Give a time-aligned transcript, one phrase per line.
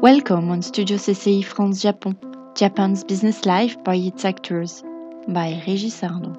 [0.00, 2.16] Welcome on Studio CCI France Japon,
[2.54, 4.84] Japan's business life by its actors,
[5.26, 6.36] by Régis Arnaud.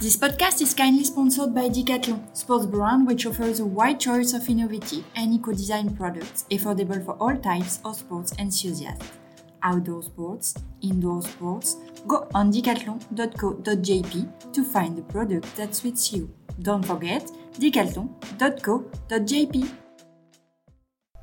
[0.00, 4.48] This podcast is kindly sponsored by Decathlon, sports brand which offers a wide choice of
[4.48, 9.12] innovative and eco-design products affordable for all types of sports enthusiasts.
[9.62, 11.76] Outdoor sports, indoor sports,
[12.08, 16.34] go on decathlon.co.jp to find the product that suits you.
[16.62, 17.30] Don't forget
[17.60, 19.70] decathlon.co.jp.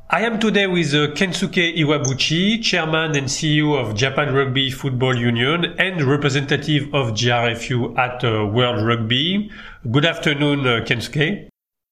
[0.09, 5.73] I am today with uh, Kensuke Iwabuchi, Chairman and CEO of Japan Rugby Football Union
[5.79, 9.49] and representative of JRFU at uh, World Rugby.
[9.89, 11.47] Good afternoon, uh, Kensuke.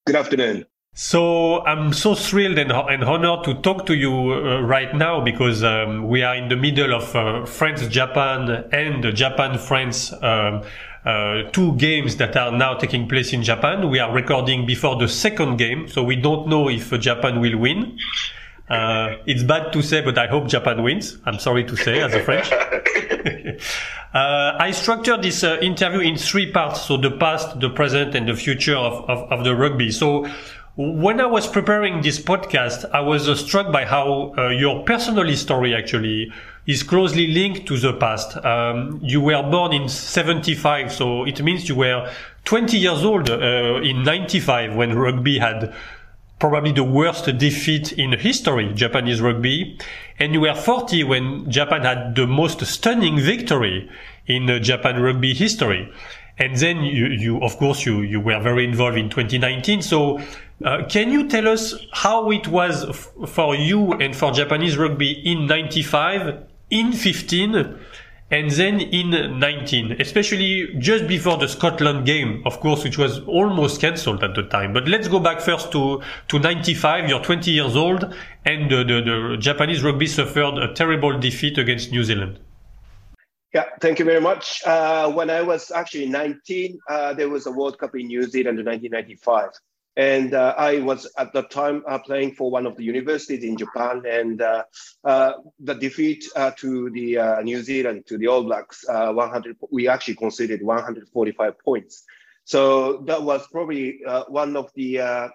[0.06, 0.66] Good afternoon.
[0.94, 5.64] So I'm so thrilled and, and honored to talk to you uh, right now because
[5.64, 10.62] um, we are in the middle of uh, France-Japan and Japan-France um,
[11.04, 13.90] uh, two games that are now taking place in Japan.
[13.90, 17.98] We are recording before the second game, so we don't know if Japan will win.
[18.68, 21.18] Uh, it's bad to say, but I hope Japan wins.
[21.26, 22.50] I'm sorry to say, as a French.
[24.14, 28.28] uh, I structured this uh, interview in three parts, so the past, the present, and
[28.28, 29.90] the future of, of, of the rugby.
[29.90, 30.26] So
[30.76, 35.30] when I was preparing this podcast, I was uh, struck by how uh, your personal
[35.36, 36.32] story actually
[36.66, 38.36] is closely linked to the past.
[38.44, 42.10] Um, you were born in 75, so it means you were
[42.44, 45.74] 20 years old uh, in 95 when rugby had
[46.38, 49.78] probably the worst defeat in history, Japanese rugby.
[50.18, 53.88] And you were 40 when Japan had the most stunning victory
[54.26, 55.92] in uh, Japan rugby history.
[56.38, 59.82] And then you, you, of course, you, you were very involved in 2019.
[59.82, 60.20] So,
[60.64, 65.12] uh, can you tell us how it was f- for you and for Japanese rugby
[65.12, 67.78] in 95, in 15,
[68.32, 73.78] and then in 19, especially just before the Scotland game, of course, which was almost
[73.80, 74.72] cancelled at the time.
[74.72, 77.10] But let's go back first to, to 95.
[77.10, 78.14] You're 20 years old,
[78.46, 82.38] and the, the, the Japanese rugby suffered a terrible defeat against New Zealand.
[83.52, 84.62] Yeah, thank you very much.
[84.64, 88.58] Uh, when I was actually 19, uh, there was a World Cup in New Zealand
[88.58, 89.50] in 1995.
[89.96, 93.58] And uh, I was at the time uh, playing for one of the universities in
[93.58, 94.02] Japan.
[94.08, 94.64] And uh,
[95.04, 100.62] uh, the defeat to the New Zealand, to the All Blacks, 100, we actually conceded
[100.62, 102.04] 145 points.
[102.44, 105.30] So that was probably one of the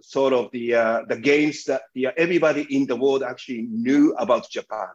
[0.00, 0.70] sort of the
[1.08, 1.82] the games that
[2.16, 4.88] everybody in the world actually knew about Japan.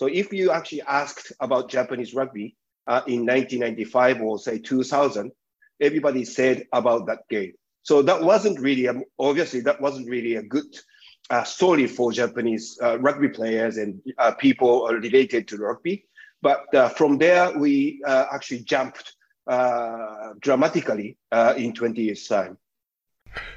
[0.00, 2.56] So if you actually asked about Japanese rugby
[2.86, 5.30] uh, in 1995 or say 2000,
[5.80, 7.52] everybody said about that game.
[7.82, 10.66] So that wasn't really, obviously, that wasn't really a good
[11.30, 16.04] uh, story for Japanese uh, rugby players and uh, people related to rugby.
[16.42, 19.14] But uh, from there, we uh, actually jumped
[20.40, 21.16] dramatically
[21.56, 22.56] in 20 years' time.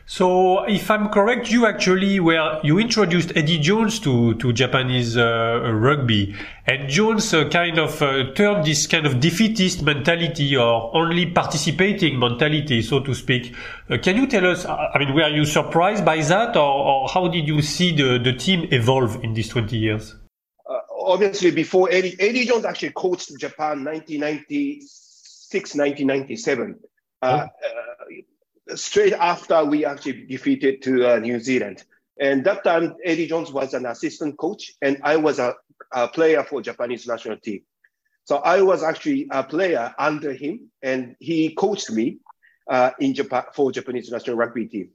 [0.06, 5.72] So, if I'm correct, you actually were you introduced Eddie Jones to to Japanese uh,
[5.74, 6.36] rugby,
[6.68, 12.20] and Jones uh, kind of uh, turned this kind of defeatist mentality or only participating
[12.20, 13.56] mentality, so to speak.
[13.90, 14.66] Uh, can you tell us?
[14.66, 18.34] I mean, were you surprised by that, or, or how did you see the the
[18.34, 20.16] team evolve in these 20 years?
[20.70, 26.80] Uh, obviously, before Eddie, Eddie Jones actually coached Japan 1996, 1997.
[27.22, 27.48] Oh
[28.76, 31.84] straight after we actually defeated to uh, New Zealand.
[32.20, 35.56] And that time, Eddie Jones was an assistant coach, and I was a,
[35.92, 37.62] a, player for Japanese national team.
[38.26, 42.20] So I was actually a player under him, and he coached me
[42.70, 44.90] uh, in Japan for Japanese national rugby team.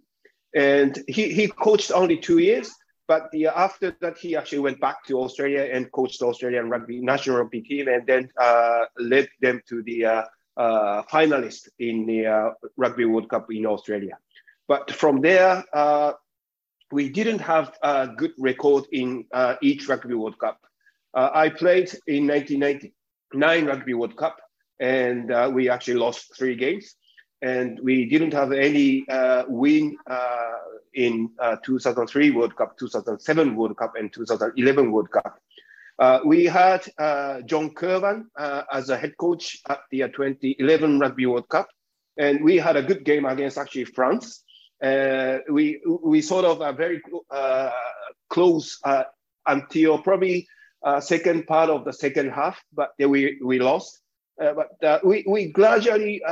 [0.55, 2.71] And he, he coached only two years,
[3.07, 7.39] but the, after that, he actually went back to Australia and coached Australian rugby national
[7.39, 10.25] rugby team, and then uh, led them to the
[10.59, 14.19] uh, finalist in the uh, Rugby World Cup in Australia.
[14.67, 16.13] But from there, uh,
[16.91, 20.61] we didn't have a good record in uh, each Rugby World Cup.
[21.15, 24.39] Uh, I played in 1999 Rugby World Cup,
[24.81, 26.97] and uh, we actually lost three games.
[27.41, 29.07] And we didn't have any
[29.47, 29.97] win
[30.95, 31.31] in
[31.65, 35.39] 2003 World Cup, 2007 World Cup, and 2011 World Cup.
[35.98, 41.27] Uh, we had uh, John Kirwan uh, as a head coach at the 2011 Rugby
[41.27, 41.68] World Cup,
[42.16, 44.45] and we had a good game against actually France.
[44.83, 47.71] Uh, we we sort of are very uh,
[48.30, 49.03] close uh,
[49.47, 50.47] until probably
[51.00, 54.01] second part of the second half, but we we lost.
[54.39, 56.22] but we we gradually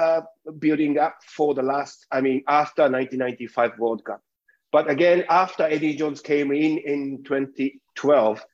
[0.60, 4.22] building up for the last, I mean, after 1995 World Cup.
[4.70, 8.44] But again, after Eddie Jones came in in 2012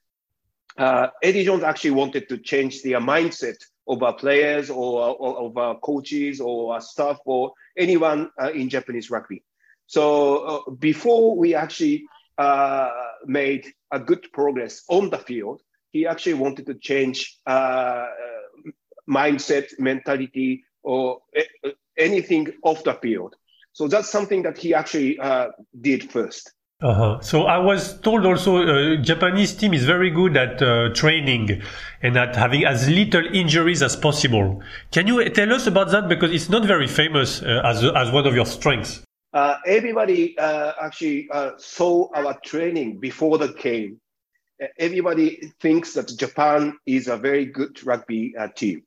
[0.79, 5.57] uh, Eddie Jones actually wanted to change their mindset of our players or, or of
[5.57, 9.43] our coaches or our staff or anyone uh, in Japanese rugby.
[9.87, 12.05] So uh, before we actually
[12.39, 12.91] uh,
[13.27, 15.61] made a good progress on the field,
[15.91, 18.07] he actually wanted to change uh,
[19.09, 21.21] mindset, mentality, or
[21.99, 23.35] anything off the field.
[23.73, 25.49] So that's something that he actually uh,
[25.79, 26.53] did first.
[26.83, 27.21] Uh-huh.
[27.21, 31.63] So I was told also uh, Japanese team is very good at uh, training
[32.03, 34.61] and at having as little injuries as possible.
[34.91, 38.27] Can you tell us about that because it's not very famous uh, as as one
[38.27, 39.03] of your strengths?
[39.33, 44.01] Uh, everybody uh, actually uh, saw our training before the game.
[44.79, 48.83] Everybody thinks that Japan is a very good rugby team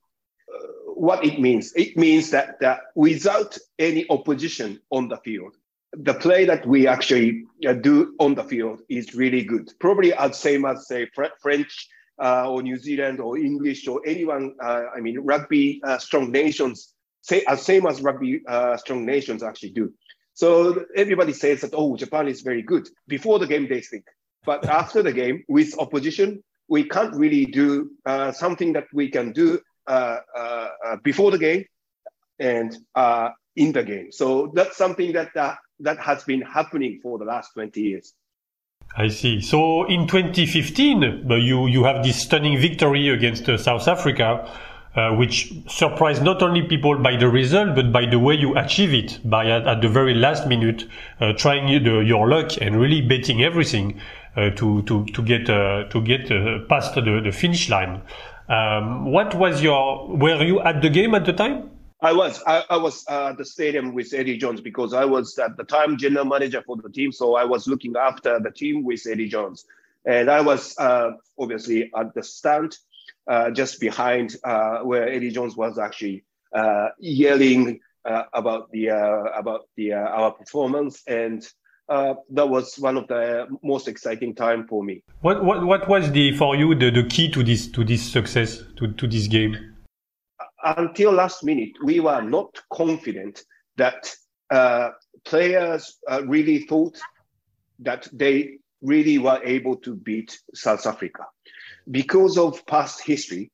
[0.95, 1.73] what it means.
[1.75, 5.55] It means that, that without any opposition on the field,
[5.97, 9.71] the play that we actually uh, do on the field is really good.
[9.79, 11.07] Probably as same as say
[11.41, 11.87] French
[12.21, 14.55] uh, or New Zealand or English or anyone.
[14.61, 19.41] Uh, I mean, rugby uh, strong nations say as same as rugby uh, strong nations
[19.43, 19.91] actually do.
[20.33, 23.67] So everybody says that oh, Japan is very good before the game.
[23.67, 24.05] They think,
[24.45, 29.31] but after the game with opposition, we can't really do uh, something that we can
[29.31, 31.65] do uh, uh, uh, before the game
[32.39, 32.75] and
[33.55, 34.11] in the game.
[34.11, 35.29] So that's something that
[35.79, 38.13] that has been happening for the last 20 years.
[38.97, 39.41] I see.
[39.41, 44.49] So in 2015, you you have this stunning victory against uh, South Africa,
[44.95, 48.93] uh, which surprised not only people by the result but by the way you achieve
[48.93, 50.85] it, by at, at the very last minute
[51.19, 53.99] uh, trying the, your luck and really betting everything
[54.35, 56.29] to to to get to get
[56.69, 58.01] past the, the finish line.
[58.47, 60.07] Um, what was your?
[60.15, 61.71] Were you at the game at the time?
[62.05, 62.43] I was.
[62.45, 65.63] I, I was uh, at the stadium with Eddie Jones because I was at the
[65.63, 67.11] time general manager for the team.
[67.11, 69.65] So I was looking after the team with Eddie Jones,
[70.05, 72.77] and I was uh, obviously at the stand
[73.27, 76.23] uh, just behind uh, where Eddie Jones was actually
[76.53, 81.43] uh, yelling uh, about the about the our performance and
[81.87, 85.01] that was one of the most exciting time for me.
[85.21, 88.61] What what what was the for you the, the key to this to this success
[88.75, 89.74] to, to this game?
[90.65, 93.43] Until last minute, we were not confident
[93.77, 94.11] that
[94.49, 94.89] uh,
[95.23, 96.97] players uh, really thought
[97.79, 101.25] that they really were able to beat South Africa
[101.91, 103.51] because of past history,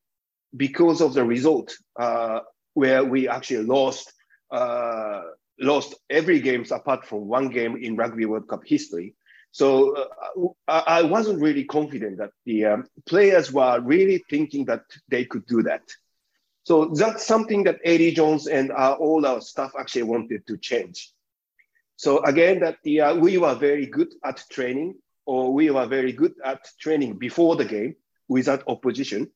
[0.56, 2.40] because of the result uh,
[2.74, 4.13] where we actually lost
[4.52, 5.22] uh,
[5.60, 9.16] lost every games apart from one game in Rugby World Cup history.
[9.52, 15.25] So uh, I wasn't really confident that the um, players were really thinking that they
[15.25, 15.81] could do that.
[16.63, 21.12] So that's something that Eddie Jones and uh, all our staff actually wanted to change.
[21.96, 26.12] So again, that the, uh, we were very good at training, or we were very
[26.12, 27.96] good at training before the game
[28.28, 29.30] without opposition,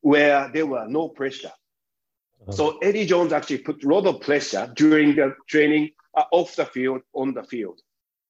[0.00, 1.52] where there were no pressure.
[2.50, 6.66] So Eddie Jones actually put a lot of pressure during the training uh, off the
[6.66, 7.80] field, on the field.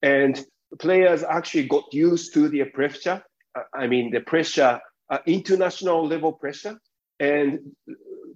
[0.02, 0.44] And
[0.78, 3.22] players actually got used to the pressure.
[3.54, 4.80] Uh, I mean, the pressure,
[5.10, 6.80] uh, international level pressure.
[7.20, 7.72] And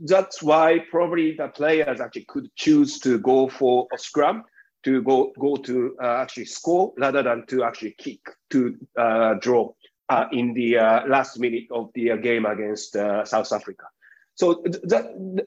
[0.06, 4.44] that's why probably the players actually could choose to go for a scrum,
[4.84, 8.20] to go, go to uh, actually score rather than to actually kick,
[8.50, 9.72] to uh, draw
[10.08, 10.75] uh, in the
[11.08, 13.84] last minute of the game against South Africa.
[14.34, 15.44] So that,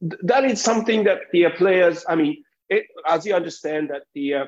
[0.00, 4.46] that is something that the players, I mean, it, as you understand that the uh,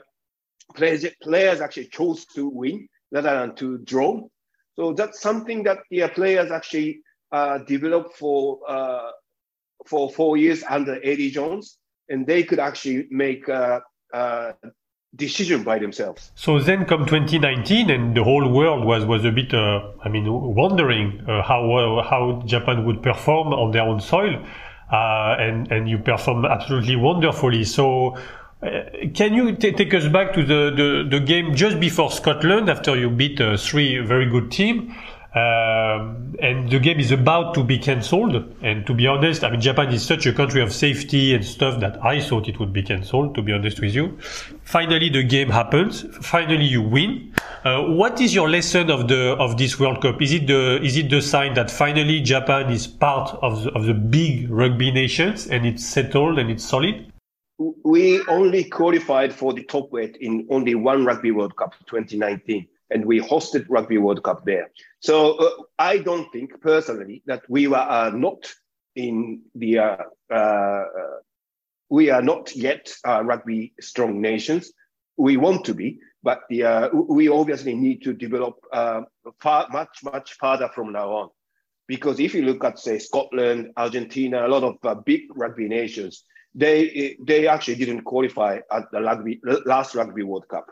[0.75, 4.26] players, players actually chose to win rather than to draw.
[4.76, 9.11] So that's something that the players actually uh, developed for uh,
[9.87, 14.55] for four years under Eddie Jones, and they could actually make a, a
[15.17, 16.33] decision by themselves.
[16.35, 20.26] So then come 2019, and the whole world was was a bit, uh, I mean,
[20.29, 24.45] wondering uh, how uh, how Japan would perform on their own soil
[24.93, 27.64] uh, and and you perform absolutely wonderfully.
[27.64, 28.17] So.
[28.62, 32.71] Uh, can you t- take us back to the, the, the, game just before Scotland
[32.71, 34.91] after you beat uh, three very good teams?
[35.35, 38.55] Um, and the game is about to be cancelled.
[38.62, 41.81] And to be honest, I mean, Japan is such a country of safety and stuff
[41.81, 44.17] that I thought it would be cancelled, to be honest with you.
[44.62, 46.05] Finally, the game happens.
[46.21, 47.35] Finally, you win.
[47.64, 50.23] Uh, what is your lesson of the, of this World Cup?
[50.23, 53.87] Is it the, is it the sign that finally Japan is part of the, of
[53.87, 57.11] the big rugby nations and it's settled and it's solid?
[57.85, 63.05] We only qualified for the top weight in only one Rugby World Cup 2019 and
[63.05, 64.71] we hosted Rugby World Cup there.
[65.00, 68.53] So uh, I don't think personally that we were uh, not
[68.95, 69.97] in the uh,
[70.33, 70.85] uh
[71.91, 74.73] we are not yet uh, rugby strong nations.
[75.17, 78.57] We want to be, but the, uh, we obviously need to develop
[79.41, 81.29] far, much much farther from now on.
[81.87, 86.25] Because if you look at say Scotland, Argentina, a lot of big rugby nations,
[86.55, 90.67] they they actually didn't qualify at the rugby last Rugby World Cup.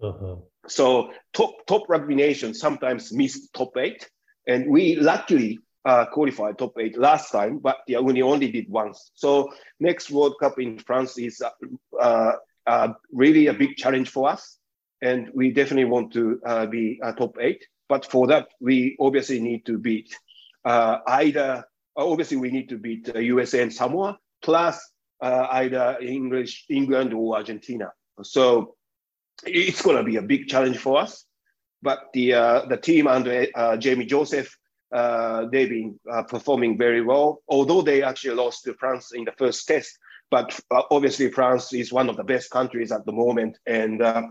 [0.00, 0.36] Uh-huh.
[0.68, 4.08] So top top rugby nations sometimes miss top eight,
[4.46, 9.12] and we luckily uh, qualified top eight last time, but yeah, we only did once.
[9.14, 11.50] So next World Cup in France is uh,
[11.98, 12.32] uh,
[12.66, 14.58] uh really a big challenge for us,
[15.00, 17.64] and we definitely want to uh, be a top eight.
[17.88, 20.12] But for that, we obviously need to beat
[20.64, 21.64] uh, either.
[21.96, 24.90] Obviously, we need to beat USA and Samoa plus
[25.22, 27.90] either English, England or Argentina.
[28.22, 28.76] So
[29.44, 31.24] it's going to be a big challenge for us.
[31.82, 32.30] But the
[32.68, 33.46] the team under
[33.78, 34.56] Jamie Joseph
[34.92, 39.32] uh, they've been uh, performing very well, although they actually lost to France in the
[39.32, 39.98] first test.
[40.30, 44.22] But uh, obviously, France is one of the best countries at the moment, and uh,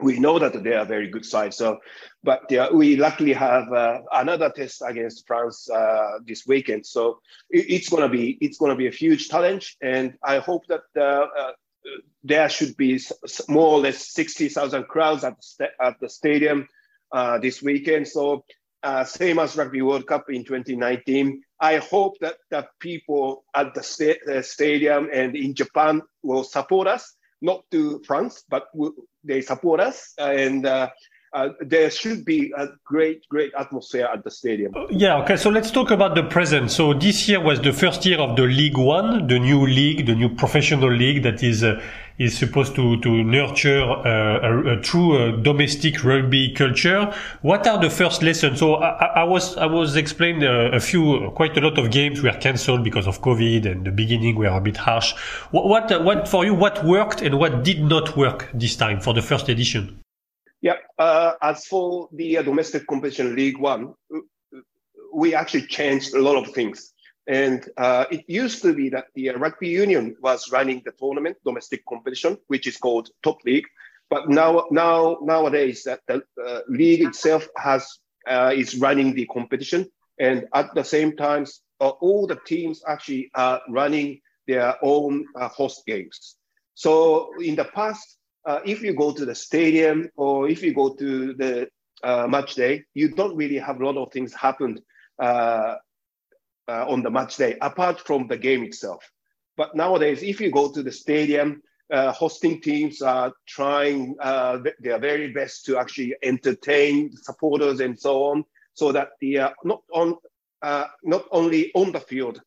[0.00, 1.54] we know that they are a very good side.
[1.54, 1.78] So,
[2.22, 6.86] but we luckily have uh, another test against France uh, this weekend.
[6.86, 10.82] So it, it's gonna be it's gonna be a huge challenge, and I hope that
[12.22, 13.00] there should be
[13.48, 16.68] more or less sixty thousand crowds at the, at the stadium
[17.40, 18.08] this weekend.
[18.08, 18.44] So
[18.84, 21.42] uh, same as Rugby World Cup in 2019.
[21.58, 27.14] I hope that the people at the sta- stadium and in Japan will support us,
[27.40, 28.66] not to France, but
[29.24, 30.12] they support us.
[30.18, 30.90] And uh,
[31.34, 34.72] uh, there should be a great, great atmosphere at the stadium.
[34.88, 35.36] Yeah, okay.
[35.36, 36.70] So let's talk about the present.
[36.70, 40.14] So this year was the first year of the League One, the new league, the
[40.14, 41.82] new professional league that is uh,
[42.18, 47.12] is supposed to to nurture uh, a, a, true uh, domestic rugby culture.
[47.42, 48.60] What are the first lessons?
[48.60, 52.22] So I, I was I was explained uh, a few, quite a lot of games
[52.22, 55.14] were cancelled because of COVID, and the beginning were a bit harsh.
[55.50, 56.54] What what, what for you?
[56.54, 60.03] What worked and what did not work this time for the first edition?
[60.64, 63.92] Yeah, uh, as for the uh, domestic competition League One,
[65.12, 66.94] we actually changed a lot of things.
[67.26, 71.36] And uh, it used to be that the uh, rugby union was running the tournament,
[71.44, 73.66] domestic competition, which is called Top League.
[74.08, 77.86] But now, now nowadays, that the uh, league itself has
[78.26, 79.84] uh, is running the competition,
[80.18, 81.44] and at the same time,
[81.78, 86.36] all the teams actually are running their own host games.
[86.74, 88.16] So in the past,
[88.46, 91.68] uh, if you go to the stadium or if you go to the
[92.02, 94.78] uh, match day, you don't really have a lot of things happen
[95.18, 95.76] uh,
[96.66, 99.08] uh on the match day apart from the game itself.
[99.56, 104.98] But nowadays, if you go to the stadium, uh, hosting teams are trying uh, their
[104.98, 110.16] very best to actually entertain supporters and so on, so that the not on
[111.04, 112.40] not only on the field,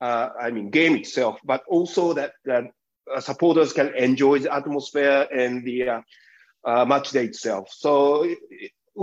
[0.00, 2.62] I mean game itself, but also that uh,
[3.20, 6.00] supporters can enjoy the atmosphere and the uh,
[6.64, 7.68] uh, match day itself.
[7.70, 8.26] So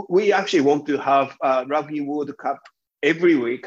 [0.10, 1.36] we actually want to have
[1.68, 2.60] Rugby World Cup
[3.04, 3.66] every week,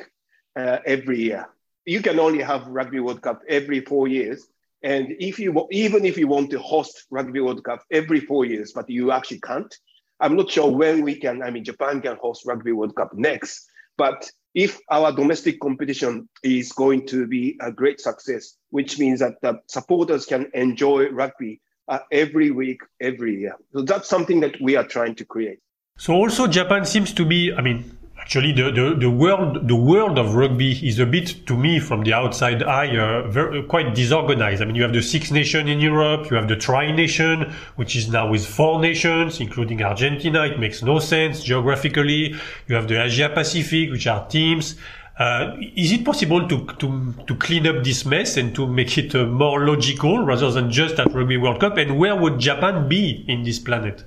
[0.56, 1.46] every year.
[1.84, 4.46] You can only have Rugby World Cup every four years.
[4.82, 8.72] And if you even if you want to host Rugby World Cup every four years,
[8.72, 9.74] but you actually can't,
[10.20, 11.42] I'm not sure when we can.
[11.42, 16.72] I mean, Japan can host Rugby World Cup next, but if our domestic competition is
[16.72, 21.98] going to be a great success, which means that the supporters can enjoy rugby uh,
[22.12, 23.56] every week, every year.
[23.72, 25.58] So that's something that we are trying to create.
[25.98, 27.93] So also Japan seems to be, I mean,
[28.24, 32.02] actually the, the, the world the world of rugby is a bit to me from
[32.04, 35.78] the outside eye uh, very, quite disorganized i mean you have the six Nations in
[35.78, 40.58] europe you have the tri nation which is now with four nations including argentina it
[40.58, 42.34] makes no sense geographically
[42.66, 44.76] you have the asia pacific which are teams
[45.18, 49.14] uh, is it possible to, to to clean up this mess and to make it
[49.14, 51.76] uh, more logical rather than just at Rugby World Cup?
[51.76, 54.02] And where would Japan be in this planet?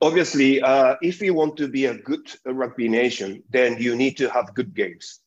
[0.00, 4.28] Obviously, uh, if you want to be a good rugby nation, then you need to
[4.30, 5.20] have good games.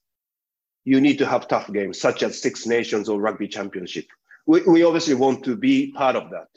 [0.84, 4.08] You need to have tough games, such as Six Nations or Rugby Championship.
[4.48, 6.48] We, we obviously want to be part of that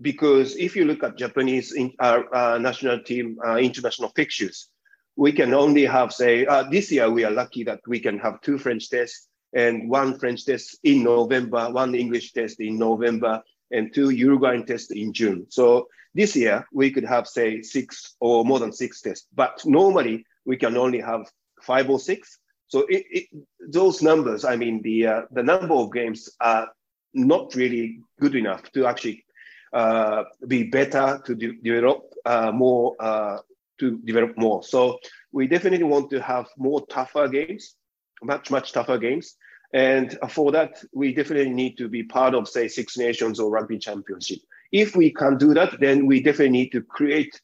[0.00, 4.68] because if you look at Japanese in, uh, uh, national team uh, international fixtures,
[5.16, 8.40] we can only have, say, uh, this year we are lucky that we can have
[8.40, 13.40] two French tests and one French test in November, one English test in November,
[13.70, 15.46] and two Uruguayan tests in June.
[15.48, 20.24] So this year, we could have, say, six or more than six tests, but normally
[20.44, 21.26] we can only have
[21.62, 22.38] five or six.
[22.68, 23.26] So it, it,
[23.68, 26.68] those numbers, I mean, the, uh, the number of games are
[27.12, 29.24] not really good enough to actually
[29.72, 33.38] uh, be better to de- develop uh, more, uh,
[33.80, 34.62] to develop more.
[34.62, 34.98] So
[35.32, 37.74] we definitely want to have more tougher games,
[38.22, 39.36] much, much tougher games.
[39.72, 43.78] And for that, we definitely need to be part of, say, Six Nations or Rugby
[43.78, 44.38] Championship.
[44.82, 47.34] If we can do that, then we definitely need to create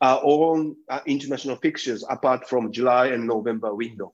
[0.00, 4.08] our own uh, international fixtures apart from July and November window.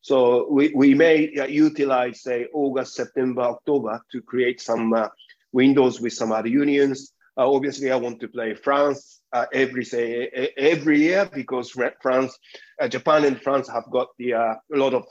[0.00, 0.18] So
[0.56, 5.08] we, we may uh, utilize, say, August, September, October to create some uh,
[5.52, 6.98] windows with some other unions
[7.38, 12.32] Uh, obviously, I want to play France uh, every say every year because France,
[12.80, 15.04] uh, Japan, and France have got the a lot of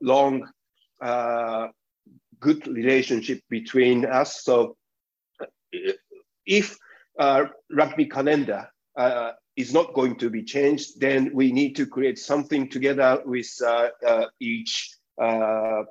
[0.00, 0.48] long,
[2.40, 4.42] good relationship between us.
[4.42, 4.76] So,
[6.48, 6.76] if
[7.70, 8.68] rugby calendar
[9.56, 13.46] is not going to be changed, then we need to create something together with
[14.40, 14.96] each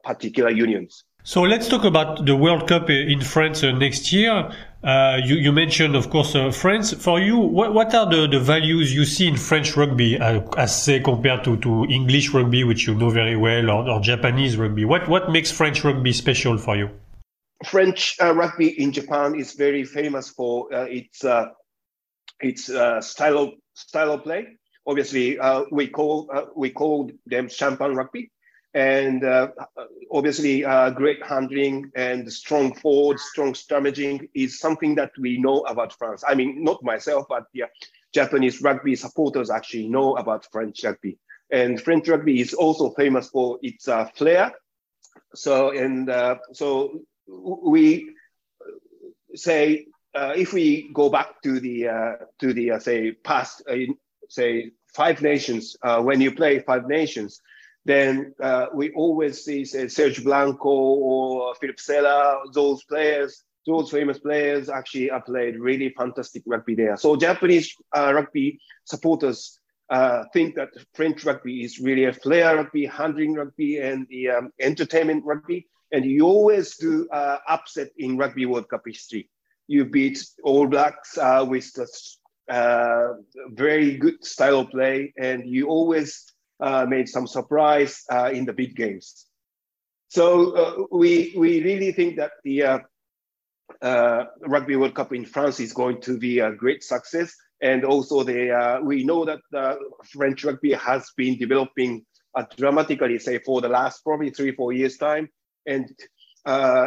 [0.04, 1.06] particular unions.
[1.28, 4.50] So let's talk about the World Cup in France uh, next year.
[4.82, 6.94] Uh, you, you, mentioned, of course, uh, France.
[6.94, 10.82] For you, what, what are the, the, values you see in French rugby, uh, as
[10.82, 14.86] say compared to, to English rugby, which you know very well, or, or Japanese rugby?
[14.86, 16.90] What what makes French rugby special for you?
[17.66, 21.26] French uh, rugby in Japan is very famous for uh, its
[22.40, 24.58] its style of style of play.
[24.86, 25.38] Obviously,
[25.72, 28.32] we call we call them champagne rugby
[28.78, 29.48] and uh,
[30.12, 35.94] obviously uh, great handling and strong forward, strong scrummaging is something that we know about
[35.94, 36.24] France.
[36.28, 37.64] I mean, not myself, but the
[38.14, 41.18] Japanese rugby supporters actually know about French rugby.
[41.50, 44.54] And French rugby is also famous for its uh, flair.
[45.34, 48.12] So, and uh, so we
[49.36, 53.64] say uh, if we go back to the uh, to the say past,
[54.30, 57.42] say five nations, when you play five nations
[57.88, 64.20] then uh, we always see say, Serge Blanco or Philippe Sella, those players, those famous
[64.20, 66.98] players actually played really fantastic rugby there.
[66.98, 69.58] So Japanese uh, rugby supporters
[69.90, 74.52] uh, think that French rugby is really a flair rugby, handling rugby, and the um,
[74.60, 75.66] entertainment rugby.
[75.92, 79.30] And you always do uh, upset in Rugby World Cup history.
[79.68, 81.88] You beat All Blacks uh, with a
[82.50, 83.14] uh,
[83.50, 88.54] very good style of play, and you always uh, made some surprise uh, in the
[88.54, 89.26] big games.
[90.10, 92.82] So we we really think that the
[93.82, 98.24] uh, Rugby World Cup in France is going to be a great success, and also
[98.24, 99.42] the uh, we know that
[100.06, 102.06] French rugby has been developing
[102.56, 105.28] dramatically, say for the last probably three four years time,
[105.68, 105.92] and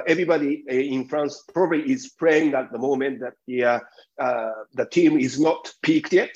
[0.07, 3.81] everybody in France probably is praying at the moment that the
[4.75, 6.35] the team is not peaked yet,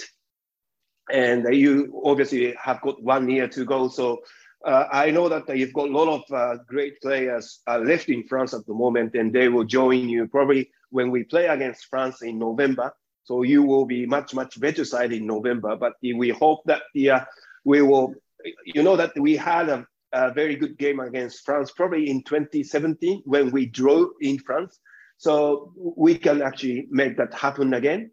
[1.10, 3.88] and you obviously have got one year to go.
[3.88, 4.22] So
[4.64, 8.24] uh, I know that you've got a lot of uh, great players uh, left in
[8.24, 12.22] France at the moment, and they will join you probably when we play against France
[12.22, 12.92] in November.
[13.24, 15.76] So you will be much much better side in November.
[15.76, 17.24] But we hope that the uh,
[17.64, 18.14] we will.
[18.66, 23.22] You know that we had a, a very good game against France probably in 2017
[23.24, 24.78] when we drew in France.
[25.18, 28.10] So we can actually make that happen again.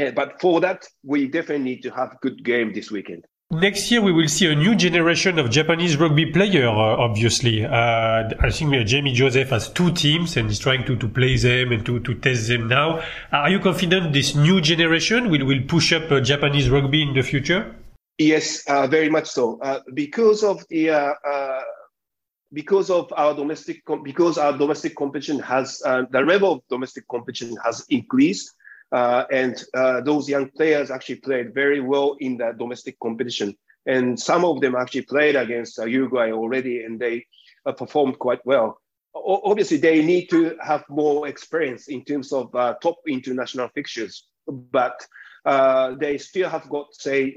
[0.00, 3.24] Uh, but for that, we definitely need to have a good game this weekend.
[3.50, 6.66] Next year, we will see a new generation of Japanese rugby player.
[6.68, 10.96] Uh, obviously, uh, I think uh, Jamie Joseph has two teams and is trying to,
[10.96, 13.02] to play them and to, to test them now.
[13.30, 17.20] Are you confident this new generation will, will push up uh, Japanese rugby in the
[17.20, 17.74] future?
[18.22, 19.58] Yes, uh, very much so.
[19.94, 20.90] because of the
[22.52, 27.84] because of our domestic because our domestic competition has the level of domestic competition has
[27.88, 28.52] increased
[28.92, 33.56] uh, and uh, those young players actually played very well in the domestic competition.
[33.86, 37.26] And some of them actually played against uh, Uruguay already, and they
[37.66, 38.78] uh, performed quite well.
[39.14, 44.28] O- obviously, they need to have more experience in terms of uh, top international fixtures,
[44.46, 45.04] but
[45.46, 47.34] uh, they still have got, say,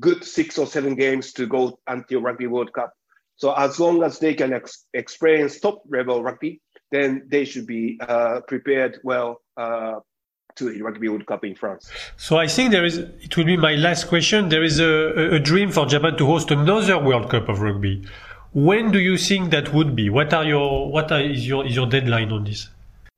[0.00, 2.92] good six or seven games to go until Rugby World Cup.
[3.36, 6.60] So as long as they can ex- experience top level rugby,
[6.92, 9.96] then they should be uh, prepared well uh,
[10.56, 11.90] to the Rugby World Cup in France.
[12.16, 14.48] So I think there is, it will be my last question.
[14.50, 18.06] There is a, a dream for Japan to host another World Cup of rugby.
[18.52, 20.10] When do you think that would be?
[20.10, 22.68] What are your, what are, is your, is your deadline on this?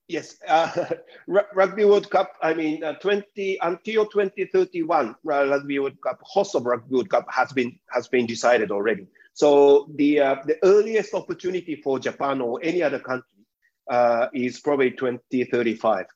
[0.08, 0.86] Yes, uh,
[1.26, 2.34] Rugby World Cup.
[2.40, 7.26] I mean, uh, 20 until 2031, uh, Rugby World Cup host of Rugby World Cup
[7.30, 9.08] has been has been decided already.
[9.32, 13.46] So the uh, the earliest opportunity for Japan or any other country
[13.90, 16.06] uh, is probably 2035.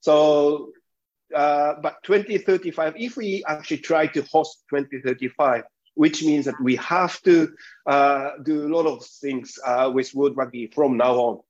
[0.00, 0.70] So,
[1.34, 7.20] uh, but 2035, if we actually try to host 2035, which means that we have
[7.22, 7.52] to
[8.44, 9.58] do a lot of things
[9.92, 11.40] with World Rugby from now on.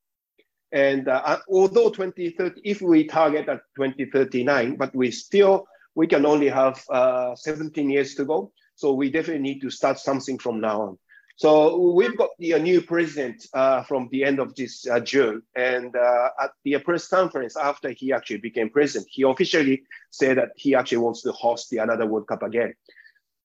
[0.72, 6.24] And uh, uh, although 2030, if we target at 2039, but we still, we can
[6.24, 8.52] only have uh, 17 years to go.
[8.74, 10.98] So we definitely need to start something from now on.
[11.36, 15.94] So we've got the new president uh, from the end of this uh, June, and
[15.96, 20.74] uh, at the press conference after he actually became president, he officially said that he
[20.74, 22.74] actually wants to host the another World Cup again.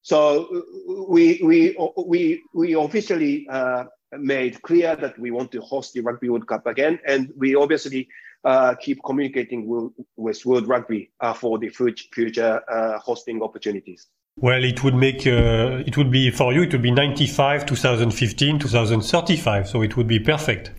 [0.02, 0.64] So
[1.08, 3.86] we we we we officially uh,
[4.18, 8.08] made clear that we want to host the Rugby World Cup again, and we obviously
[8.44, 9.68] uh, keep communicating
[10.16, 14.08] with, World Rugby uh, for the future uh, hosting opportunities.
[14.40, 16.62] Well, it would make uh, it would be for you.
[16.62, 19.68] It would be 95, 2015, 2035.
[19.68, 20.72] So it would be perfect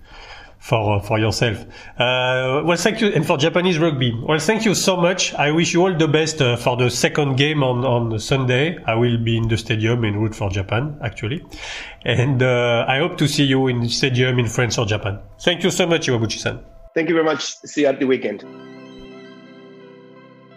[0.58, 1.64] for uh, for yourself.
[1.98, 4.12] Uh, well, thank you, and for Japanese rugby.
[4.22, 5.34] Well, thank you so much.
[5.34, 8.78] I wish you all the best uh, for the second game on on Sunday.
[8.86, 11.44] I will be in the stadium en route for Japan, actually,
[12.04, 15.18] and uh, I hope to see you in the stadium in France or Japan.
[15.40, 16.58] Thank you so much, Iwabuchi-san.
[16.94, 17.56] Thank you very much.
[17.64, 18.44] See you at the weekend.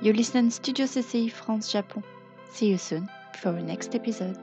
[0.02, 2.04] You listen Studio CCI France Japon.
[2.52, 3.08] See you soon
[3.40, 4.38] for the next episode.